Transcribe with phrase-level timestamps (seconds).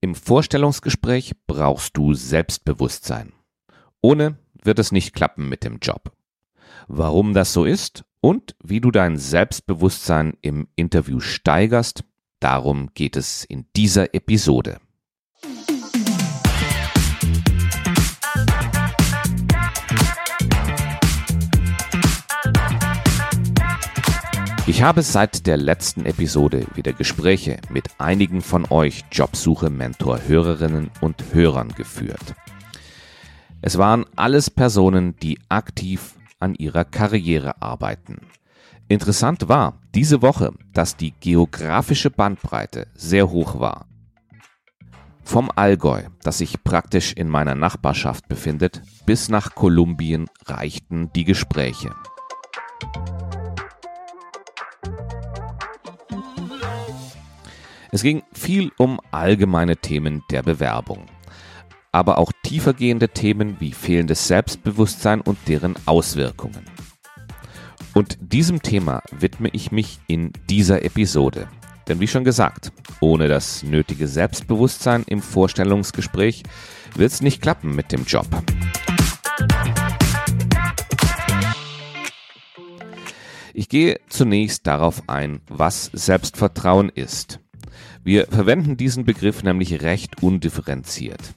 [0.00, 3.32] Im Vorstellungsgespräch brauchst du Selbstbewusstsein.
[4.00, 6.12] Ohne wird es nicht klappen mit dem Job.
[6.86, 12.04] Warum das so ist und wie du dein Selbstbewusstsein im Interview steigerst,
[12.38, 14.78] darum geht es in dieser Episode.
[24.68, 31.70] Ich habe seit der letzten Episode wieder Gespräche mit einigen von euch Jobsuche-Mentor-Hörerinnen und Hörern
[31.70, 32.34] geführt.
[33.62, 38.18] Es waren alles Personen, die aktiv an ihrer Karriere arbeiten.
[38.88, 43.86] Interessant war diese Woche, dass die geografische Bandbreite sehr hoch war.
[45.24, 51.94] Vom Allgäu, das sich praktisch in meiner Nachbarschaft befindet, bis nach Kolumbien reichten die Gespräche.
[57.90, 61.06] Es ging viel um allgemeine Themen der Bewerbung,
[61.90, 66.64] aber auch tiefergehende Themen wie fehlendes Selbstbewusstsein und deren Auswirkungen.
[67.94, 71.48] Und diesem Thema widme ich mich in dieser Episode.
[71.88, 76.42] Denn wie schon gesagt, ohne das nötige Selbstbewusstsein im Vorstellungsgespräch
[76.94, 78.26] wird es nicht klappen mit dem Job.
[83.54, 87.40] Ich gehe zunächst darauf ein, was Selbstvertrauen ist.
[88.08, 91.34] Wir verwenden diesen Begriff nämlich recht undifferenziert.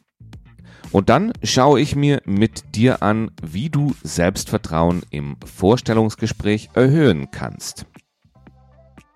[0.94, 7.88] Und dann schaue ich mir mit dir an, wie du Selbstvertrauen im Vorstellungsgespräch erhöhen kannst.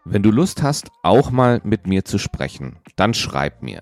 [0.04, 3.80] Wenn du Lust hast, auch mal mit mir zu sprechen, dann schreib mir.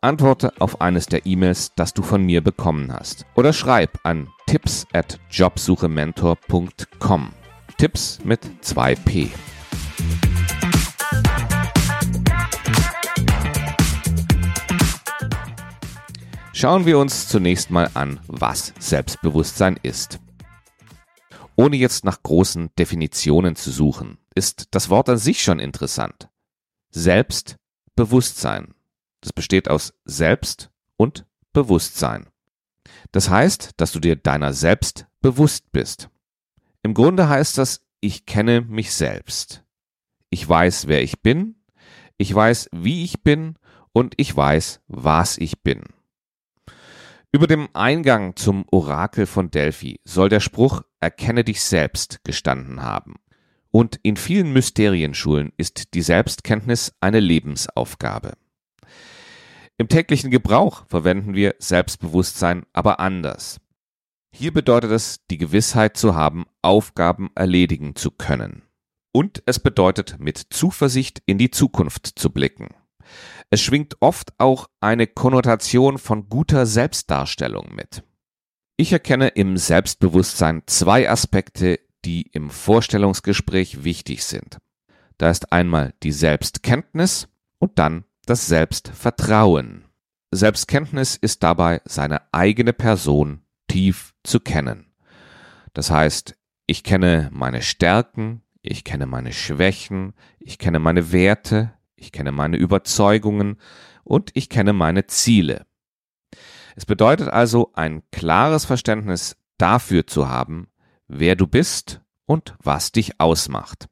[0.00, 3.24] Antworte auf eines der E-Mails, das du von mir bekommen hast.
[3.36, 7.28] Oder schreib an tipps at jobsuchementor.com.
[7.78, 9.30] Tipps mit 2p.
[16.62, 20.20] Schauen wir uns zunächst mal an, was Selbstbewusstsein ist.
[21.56, 26.28] Ohne jetzt nach großen Definitionen zu suchen, ist das Wort an sich schon interessant.
[26.92, 28.76] Selbstbewusstsein.
[29.22, 32.28] Das besteht aus Selbst und Bewusstsein.
[33.10, 36.10] Das heißt, dass du dir deiner selbst bewusst bist.
[36.84, 39.64] Im Grunde heißt das, ich kenne mich selbst.
[40.30, 41.56] Ich weiß, wer ich bin,
[42.18, 43.56] ich weiß, wie ich bin
[43.92, 45.82] und ich weiß, was ich bin.
[47.34, 53.14] Über dem Eingang zum Orakel von Delphi soll der Spruch Erkenne dich selbst gestanden haben.
[53.70, 58.34] Und in vielen Mysterienschulen ist die Selbstkenntnis eine Lebensaufgabe.
[59.78, 63.60] Im täglichen Gebrauch verwenden wir Selbstbewusstsein aber anders.
[64.30, 68.62] Hier bedeutet es, die Gewissheit zu haben, Aufgaben erledigen zu können.
[69.10, 72.68] Und es bedeutet, mit Zuversicht in die Zukunft zu blicken.
[73.52, 78.02] Es schwingt oft auch eine Konnotation von guter Selbstdarstellung mit.
[78.78, 84.56] Ich erkenne im Selbstbewusstsein zwei Aspekte, die im Vorstellungsgespräch wichtig sind.
[85.18, 89.84] Da ist einmal die Selbstkenntnis und dann das Selbstvertrauen.
[90.30, 94.94] Selbstkenntnis ist dabei seine eigene Person tief zu kennen.
[95.74, 102.10] Das heißt, ich kenne meine Stärken, ich kenne meine Schwächen, ich kenne meine Werte, ich
[102.10, 103.56] kenne meine Überzeugungen
[104.02, 105.66] und ich kenne meine Ziele.
[106.74, 110.68] Es bedeutet also ein klares Verständnis dafür zu haben,
[111.06, 113.88] wer du bist und was dich ausmacht.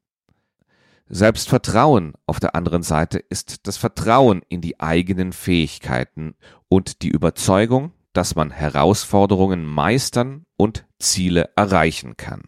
[1.07, 6.35] Selbstvertrauen auf der anderen Seite ist das Vertrauen in die eigenen Fähigkeiten
[6.69, 12.43] und die Überzeugung, dass man Herausforderungen meistern und Ziele erreichen kann.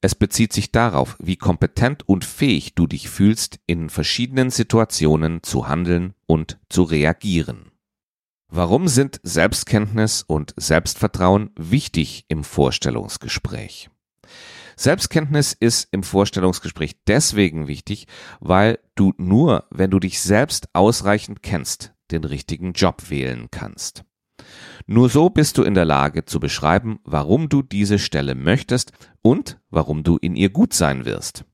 [0.00, 5.68] Es bezieht sich darauf, wie kompetent und fähig du dich fühlst, in verschiedenen Situationen zu
[5.68, 7.72] handeln und zu reagieren.
[8.48, 13.90] Warum sind Selbstkenntnis und Selbstvertrauen wichtig im Vorstellungsgespräch?
[14.76, 18.06] Selbstkenntnis ist im Vorstellungsgespräch deswegen wichtig,
[18.40, 24.04] weil du nur, wenn du dich selbst ausreichend kennst, den richtigen Job wählen kannst.
[24.86, 28.92] Nur so bist du in der Lage zu beschreiben, warum du diese Stelle möchtest
[29.22, 31.44] und warum du in ihr gut sein wirst.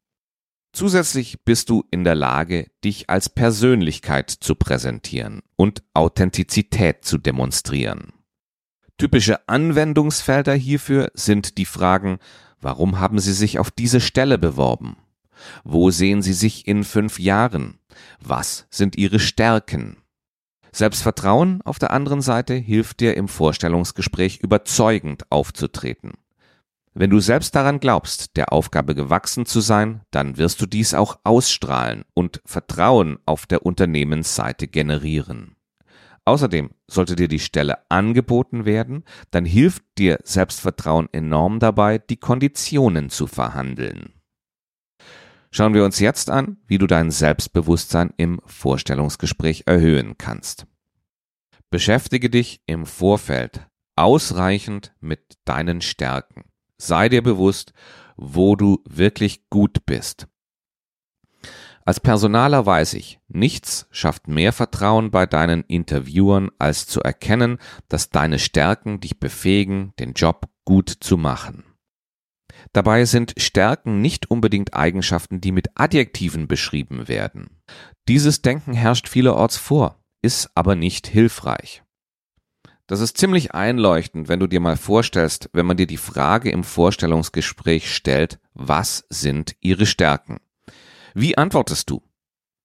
[0.73, 8.15] Zusätzlich bist du in der Lage, dich als Persönlichkeit zu präsentieren und Authentizität zu demonstrieren.
[8.97, 12.19] Typische Anwendungsfelder hierfür sind die Fragen,
[12.61, 14.97] warum haben Sie sich auf diese Stelle beworben?
[15.65, 17.79] Wo sehen Sie sich in fünf Jahren?
[18.21, 20.02] Was sind Ihre Stärken?
[20.75, 26.13] Selbstvertrauen auf der anderen Seite hilft dir im Vorstellungsgespräch überzeugend aufzutreten.
[26.95, 31.19] Wenn du selbst daran glaubst, der Aufgabe gewachsen zu sein, dann wirst du dies auch
[31.25, 35.57] ausstrahlen und Vertrauen auf der Unternehmensseite generieren.
[36.25, 43.11] Außerdem sollte dir die Stelle angeboten werden, dann hilft dir Selbstvertrauen enorm dabei, die Konditionen
[43.11, 44.13] zu verhandeln.
[45.55, 50.67] Schauen wir uns jetzt an, wie du dein Selbstbewusstsein im Vorstellungsgespräch erhöhen kannst.
[51.69, 56.45] Beschäftige dich im Vorfeld ausreichend mit deinen Stärken.
[56.79, 57.75] Sei dir bewusst,
[58.17, 60.27] wo du wirklich gut bist.
[61.85, 67.59] Als Personaler weiß ich, nichts schafft mehr Vertrauen bei deinen Interviewern, als zu erkennen,
[67.89, 71.65] dass deine Stärken dich befähigen, den Job gut zu machen.
[72.73, 77.63] Dabei sind Stärken nicht unbedingt Eigenschaften, die mit Adjektiven beschrieben werden.
[78.09, 81.83] Dieses Denken herrscht vielerorts vor, ist aber nicht hilfreich.
[82.87, 86.65] Das ist ziemlich einleuchtend, wenn du dir mal vorstellst, wenn man dir die Frage im
[86.65, 90.41] Vorstellungsgespräch stellt, was sind ihre Stärken?
[91.15, 92.03] Wie antwortest du?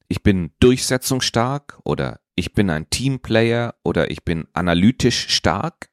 [0.07, 5.89] Ich bin durchsetzungsstark oder ich bin ein Teamplayer oder ich bin analytisch stark?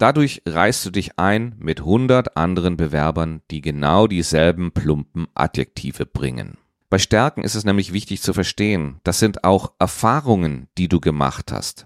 [0.00, 6.56] Dadurch reißt du dich ein mit hundert anderen Bewerbern, die genau dieselben plumpen Adjektive bringen.
[6.88, 11.52] Bei Stärken ist es nämlich wichtig zu verstehen, das sind auch Erfahrungen, die du gemacht
[11.52, 11.84] hast.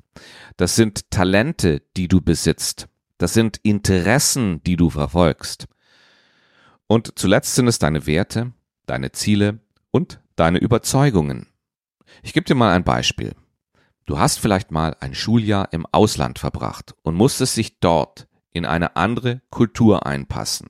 [0.56, 2.86] Das sind Talente, die du besitzt.
[3.18, 5.66] Das sind Interessen, die du verfolgst.
[6.86, 8.52] Und zuletzt sind es deine Werte,
[8.86, 9.58] deine Ziele
[9.90, 11.48] und deine Überzeugungen.
[12.22, 13.34] Ich gebe dir mal ein Beispiel.
[14.06, 18.96] Du hast vielleicht mal ein Schuljahr im Ausland verbracht und musstest dich dort in eine
[18.96, 20.68] andere Kultur einpassen.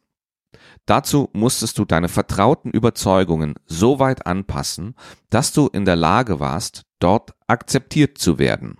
[0.86, 4.94] Dazu musstest du deine vertrauten Überzeugungen so weit anpassen,
[5.30, 8.78] dass du in der Lage warst, dort akzeptiert zu werden.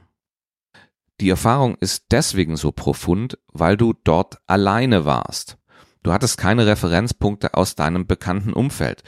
[1.21, 5.57] Die Erfahrung ist deswegen so profund, weil du dort alleine warst.
[6.03, 9.05] Du hattest keine Referenzpunkte aus deinem bekannten Umfeld.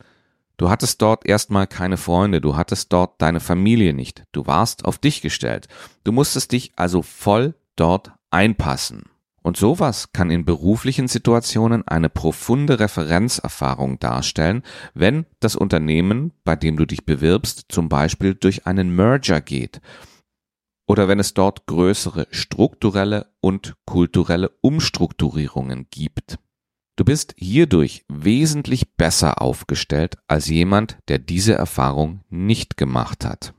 [0.56, 4.98] Du hattest dort erstmal keine Freunde, du hattest dort deine Familie nicht, du warst auf
[4.98, 5.68] dich gestellt.
[6.04, 9.04] Du musstest dich also voll dort einpassen.
[9.42, 14.62] Und sowas kann in beruflichen Situationen eine profunde Referenzerfahrung darstellen,
[14.92, 19.80] wenn das Unternehmen, bei dem du dich bewirbst, zum Beispiel durch einen Merger geht
[20.86, 26.38] oder wenn es dort größere strukturelle und kulturelle Umstrukturierungen gibt.
[26.96, 33.52] Du bist hierdurch wesentlich besser aufgestellt als jemand, der diese Erfahrung nicht gemacht hat.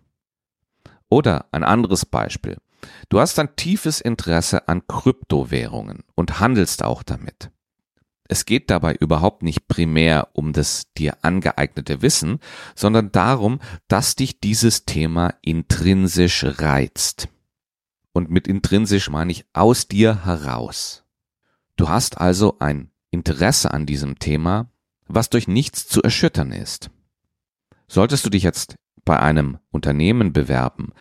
[1.07, 2.57] Oder ein anderes Beispiel.
[3.10, 7.51] Du hast ein tiefes Interesse an Kryptowährungen und handelst auch damit.
[8.28, 12.39] Es geht dabei überhaupt nicht primär um das dir angeeignete Wissen,
[12.75, 17.30] sondern darum, dass dich dieses Thema intrinsisch reizt.
[18.12, 21.06] Und mit intrinsisch meine ich aus dir heraus.
[21.78, 24.69] Du hast also ein Interesse an diesem Thema,
[25.07, 26.89] was durch nichts zu erschüttern ist.
[27.88, 28.75] Solltest du dich jetzt
[29.06, 30.92] bei einem Unternehmen bewerben,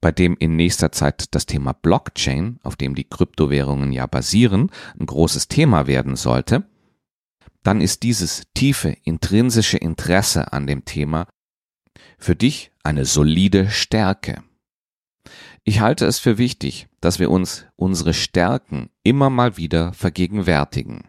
[0.00, 5.06] bei dem in nächster Zeit das Thema Blockchain, auf dem die Kryptowährungen ja basieren, ein
[5.06, 6.64] großes Thema werden sollte,
[7.62, 11.26] dann ist dieses tiefe intrinsische Interesse an dem Thema
[12.18, 14.42] für dich eine solide Stärke.
[15.64, 21.04] Ich halte es für wichtig, dass wir uns unsere Stärken immer mal wieder vergegenwärtigen.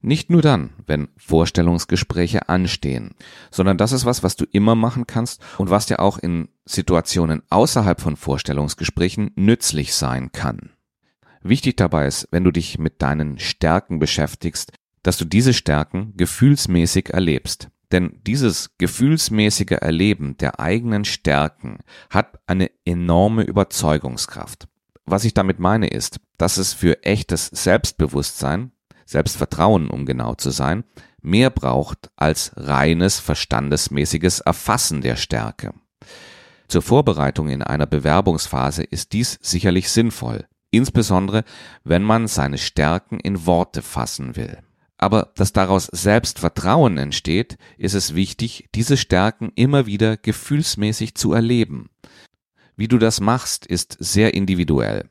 [0.00, 3.14] Nicht nur dann, wenn Vorstellungsgespräche anstehen,
[3.50, 7.42] sondern das ist was, was du immer machen kannst und was dir auch in Situationen
[7.50, 10.70] außerhalb von Vorstellungsgesprächen nützlich sein kann.
[11.42, 14.72] Wichtig dabei ist, wenn du dich mit deinen Stärken beschäftigst,
[15.02, 17.68] dass du diese Stärken gefühlsmäßig erlebst.
[17.92, 21.78] Denn dieses gefühlsmäßige Erleben der eigenen Stärken
[22.10, 24.66] hat eine enorme Überzeugungskraft.
[25.04, 28.72] Was ich damit meine ist, dass es für echtes Selbstbewusstsein
[29.06, 30.84] Selbstvertrauen, um genau zu sein,
[31.22, 35.72] mehr braucht als reines verstandesmäßiges Erfassen der Stärke.
[36.68, 41.44] Zur Vorbereitung in einer Bewerbungsphase ist dies sicherlich sinnvoll, insbesondere
[41.84, 44.58] wenn man seine Stärken in Worte fassen will.
[44.98, 51.90] Aber dass daraus Selbstvertrauen entsteht, ist es wichtig, diese Stärken immer wieder gefühlsmäßig zu erleben.
[52.76, 55.08] Wie du das machst, ist sehr individuell.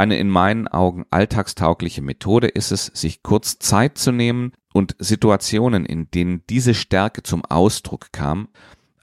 [0.00, 5.84] Eine in meinen Augen alltagstaugliche Methode ist es, sich kurz Zeit zu nehmen und Situationen,
[5.84, 8.48] in denen diese Stärke zum Ausdruck kam,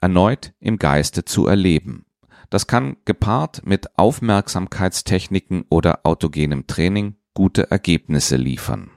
[0.00, 2.04] erneut im Geiste zu erleben.
[2.50, 8.90] Das kann gepaart mit Aufmerksamkeitstechniken oder autogenem Training gute Ergebnisse liefern.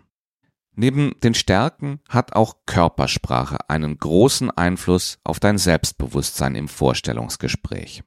[0.73, 8.01] Neben den Stärken hat auch Körpersprache einen großen Einfluss auf dein Selbstbewusstsein im Vorstellungsgespräch.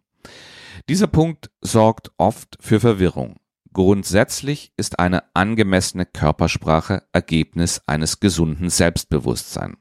[0.89, 3.37] Dieser Punkt sorgt oft für Verwirrung.
[3.75, 9.77] Grundsätzlich ist eine angemessene Körpersprache Ergebnis eines gesunden Selbstbewusstseins.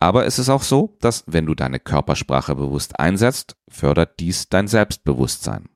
[0.00, 4.66] Aber es ist auch so, dass wenn du deine Körpersprache bewusst einsetzt, fördert dies dein
[4.66, 5.68] Selbstbewusstsein.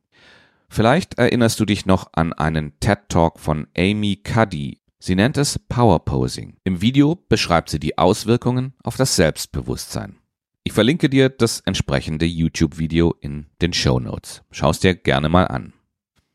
[0.68, 4.80] Vielleicht erinnerst du dich noch an einen TED Talk von Amy Cuddy.
[4.98, 6.56] Sie nennt es Power Posing.
[6.64, 10.16] Im Video beschreibt sie die Auswirkungen auf das Selbstbewusstsein.
[10.64, 14.42] Ich verlinke dir das entsprechende YouTube-Video in den Show Notes.
[14.50, 15.72] Schau es dir gerne mal an.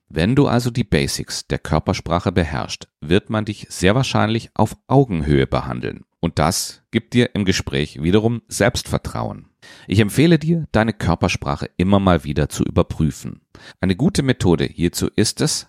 [0.08, 5.48] Wenn du also die Basics der Körpersprache beherrschst, wird man dich sehr wahrscheinlich auf Augenhöhe
[5.48, 6.06] behandeln.
[6.20, 9.50] Und das gibt dir im Gespräch wiederum Selbstvertrauen.
[9.88, 13.42] Ich empfehle dir, deine Körpersprache immer mal wieder zu überprüfen.
[13.82, 15.68] Eine gute Methode hierzu ist es,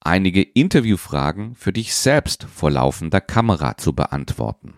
[0.00, 4.74] einige Interviewfragen für dich selbst vor laufender Kamera zu beantworten.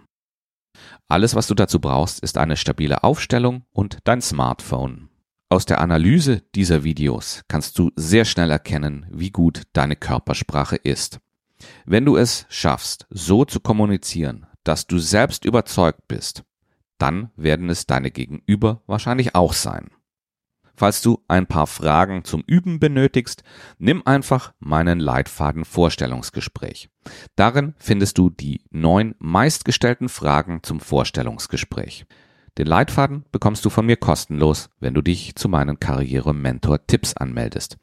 [1.09, 5.09] Alles, was du dazu brauchst, ist eine stabile Aufstellung und dein Smartphone.
[5.55, 11.21] Aus der Analyse dieser Videos kannst du sehr schnell erkennen, wie gut deine Körpersprache ist.
[11.85, 16.43] Wenn du es schaffst, so zu kommunizieren, dass du selbst überzeugt bist,
[16.99, 19.91] dann werden es deine Gegenüber wahrscheinlich auch sein.
[20.75, 23.45] Falls du ein paar Fragen zum Üben benötigst,
[23.79, 26.89] nimm einfach meinen Leitfaden Vorstellungsgespräch.
[27.37, 32.07] Darin findest du die neun meistgestellten Fragen zum Vorstellungsgespräch.
[32.57, 37.79] Den Leitfaden bekommst du von mir kostenlos, wenn du dich zu meinen Karriere-Mentor-Tipps anmeldest.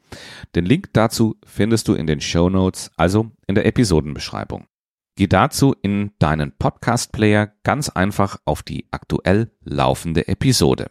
[0.54, 4.66] Den Link dazu findest du in den Show Notes, also in der Episodenbeschreibung.
[5.16, 10.88] Geh dazu in deinen Podcast-Player ganz einfach auf die aktuell laufende Episode.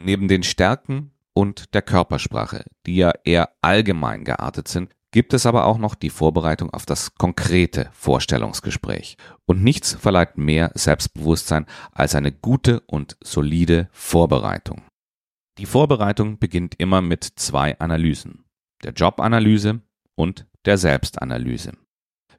[0.00, 5.66] Neben den Stärken und der Körpersprache, die ja eher allgemein geartet sind, gibt es aber
[5.66, 9.16] auch noch die Vorbereitung auf das konkrete Vorstellungsgespräch.
[9.46, 14.82] Und nichts verleiht mehr Selbstbewusstsein als eine gute und solide Vorbereitung.
[15.58, 18.44] Die Vorbereitung beginnt immer mit zwei Analysen.
[18.84, 19.80] Der Jobanalyse
[20.14, 21.72] und der Selbstanalyse.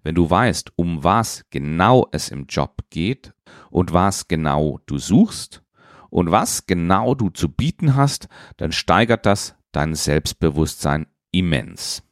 [0.03, 3.33] Wenn du weißt, um was genau es im Job geht
[3.69, 5.63] und was genau du suchst,
[6.09, 12.03] und was genau du zu bieten hast, dann steigert das dein Selbstbewusstsein immens.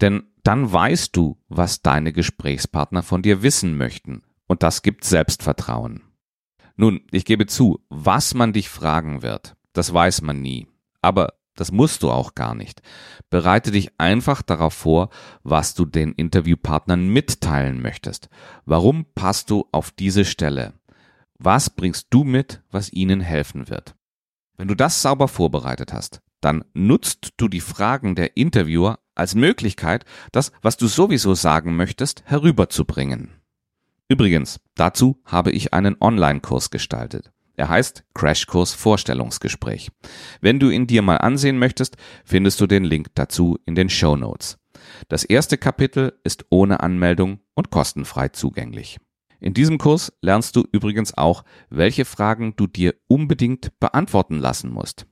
[0.00, 4.22] Denn dann weißt du, was deine Gesprächspartner von dir wissen möchten.
[4.46, 6.02] Und das gibt Selbstvertrauen.
[6.76, 10.68] Nun, ich gebe zu, was man dich fragen wird, das weiß man nie.
[11.02, 12.82] Aber das musst du auch gar nicht.
[13.30, 15.10] Bereite dich einfach darauf vor,
[15.42, 18.28] was du den Interviewpartnern mitteilen möchtest.
[18.64, 20.74] Warum passt du auf diese Stelle?
[21.36, 23.96] Was bringst du mit, was ihnen helfen wird?
[24.56, 30.04] Wenn du das sauber vorbereitet hast, dann nutzt du die Fragen der Interviewer als Möglichkeit,
[30.32, 33.30] das, was du sowieso sagen möchtest, herüberzubringen.
[34.08, 37.30] Übrigens, dazu habe ich einen Online-Kurs gestaltet.
[37.56, 39.90] Er heißt Crashkurs Vorstellungsgespräch.
[40.40, 44.16] Wenn du ihn dir mal ansehen möchtest, findest du den Link dazu in den Show
[44.16, 44.58] Notes.
[45.08, 48.98] Das erste Kapitel ist ohne Anmeldung und kostenfrei zugänglich.
[49.40, 55.06] In diesem Kurs lernst du übrigens auch, welche Fragen du dir unbedingt beantworten lassen musst.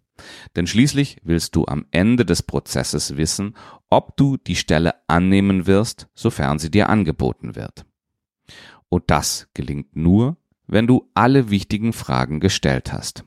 [0.55, 3.57] Denn schließlich willst du am Ende des Prozesses wissen,
[3.91, 7.87] ob du die Stelle annehmen wirst, sofern sie dir angeboten wird.
[8.89, 13.25] Und das gelingt nur, wenn du alle wichtigen Fragen gestellt hast.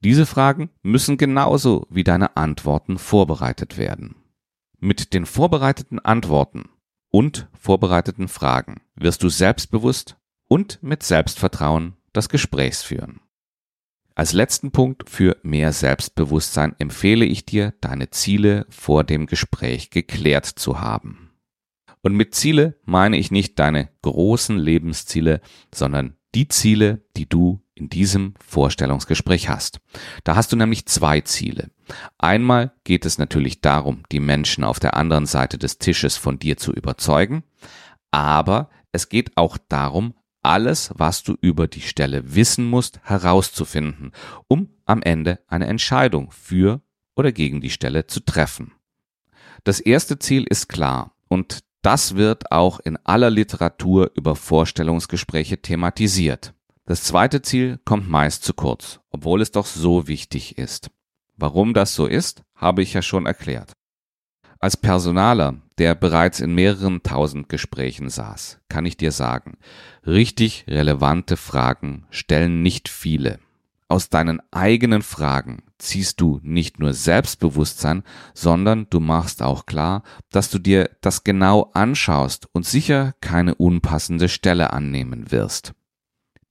[0.00, 4.16] Diese Fragen müssen genauso wie deine Antworten vorbereitet werden.
[4.78, 6.64] Mit den vorbereiteten Antworten
[7.10, 10.16] und vorbereiteten Fragen wirst du selbstbewusst
[10.48, 13.21] und mit Selbstvertrauen das Gespräch führen.
[14.14, 20.46] Als letzten Punkt für mehr Selbstbewusstsein empfehle ich dir, deine Ziele vor dem Gespräch geklärt
[20.46, 21.30] zu haben.
[22.02, 25.40] Und mit Ziele meine ich nicht deine großen Lebensziele,
[25.72, 29.80] sondern die Ziele, die du in diesem Vorstellungsgespräch hast.
[30.24, 31.70] Da hast du nämlich zwei Ziele.
[32.18, 36.56] Einmal geht es natürlich darum, die Menschen auf der anderen Seite des Tisches von dir
[36.56, 37.44] zu überzeugen,
[38.10, 44.12] aber es geht auch darum, alles, was du über die Stelle wissen musst, herauszufinden,
[44.48, 46.80] um am Ende eine Entscheidung für
[47.14, 48.72] oder gegen die Stelle zu treffen.
[49.64, 56.54] Das erste Ziel ist klar und das wird auch in aller Literatur über Vorstellungsgespräche thematisiert.
[56.84, 60.90] Das zweite Ziel kommt meist zu kurz, obwohl es doch so wichtig ist.
[61.36, 63.72] Warum das so ist, habe ich ja schon erklärt.
[64.62, 69.58] Als Personaler, der bereits in mehreren tausend Gesprächen saß, kann ich dir sagen,
[70.06, 73.40] richtig relevante Fragen stellen nicht viele.
[73.88, 78.04] Aus deinen eigenen Fragen ziehst du nicht nur Selbstbewusstsein,
[78.34, 84.28] sondern du machst auch klar, dass du dir das genau anschaust und sicher keine unpassende
[84.28, 85.74] Stelle annehmen wirst.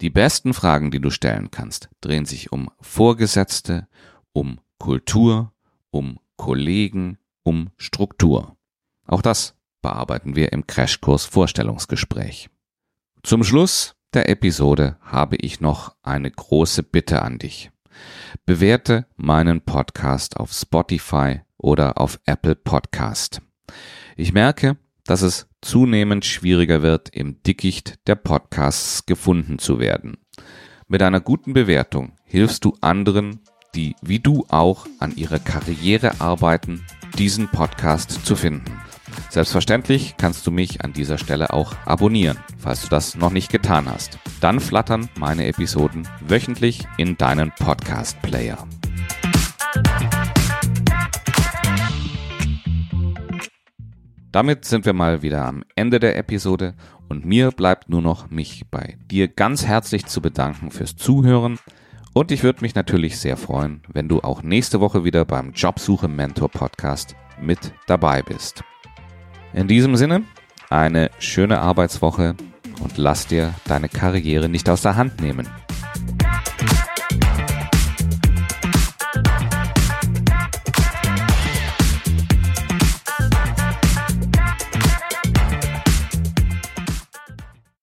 [0.01, 3.87] Die besten Fragen, die du stellen kannst, drehen sich um Vorgesetzte,
[4.33, 5.53] um Kultur,
[5.91, 8.57] um Kollegen, um Struktur.
[9.05, 12.49] Auch das bearbeiten wir im Crashkurs Vorstellungsgespräch.
[13.23, 17.71] Zum Schluss der Episode habe ich noch eine große Bitte an dich.
[18.45, 23.41] Bewerte meinen Podcast auf Spotify oder auf Apple Podcast.
[24.17, 30.17] Ich merke, dass es zunehmend schwieriger wird, im Dickicht der Podcasts gefunden zu werden.
[30.87, 33.41] Mit einer guten Bewertung hilfst du anderen,
[33.75, 36.85] die wie du auch an ihrer Karriere arbeiten,
[37.17, 38.79] diesen Podcast zu finden.
[39.29, 43.89] Selbstverständlich kannst du mich an dieser Stelle auch abonnieren, falls du das noch nicht getan
[43.89, 44.17] hast.
[44.39, 48.57] Dann flattern meine Episoden wöchentlich in deinen Podcast-Player.
[54.31, 56.73] Damit sind wir mal wieder am Ende der Episode
[57.09, 61.59] und mir bleibt nur noch, mich bei dir ganz herzlich zu bedanken fürs Zuhören.
[62.13, 66.09] Und ich würde mich natürlich sehr freuen, wenn du auch nächste Woche wieder beim Jobsuche
[66.09, 68.63] Mentor Podcast mit dabei bist.
[69.53, 70.23] In diesem Sinne,
[70.69, 72.35] eine schöne Arbeitswoche
[72.83, 75.47] und lass dir deine Karriere nicht aus der Hand nehmen.